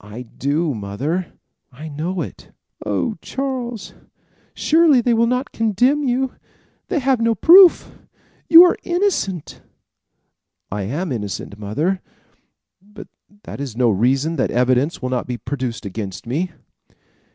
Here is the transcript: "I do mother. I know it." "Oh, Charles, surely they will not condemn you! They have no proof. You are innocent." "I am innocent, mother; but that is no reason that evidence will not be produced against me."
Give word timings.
"I 0.00 0.22
do 0.22 0.72
mother. 0.74 1.34
I 1.70 1.90
know 1.90 2.22
it." 2.22 2.50
"Oh, 2.86 3.16
Charles, 3.20 3.92
surely 4.54 5.02
they 5.02 5.12
will 5.12 5.26
not 5.26 5.52
condemn 5.52 6.02
you! 6.02 6.32
They 6.88 6.98
have 6.98 7.20
no 7.20 7.34
proof. 7.34 7.94
You 8.48 8.64
are 8.64 8.78
innocent." 8.84 9.60
"I 10.72 10.84
am 10.84 11.12
innocent, 11.12 11.58
mother; 11.58 12.00
but 12.80 13.08
that 13.42 13.60
is 13.60 13.76
no 13.76 13.90
reason 13.90 14.36
that 14.36 14.50
evidence 14.50 15.02
will 15.02 15.10
not 15.10 15.26
be 15.26 15.36
produced 15.36 15.84
against 15.84 16.26
me." 16.26 16.52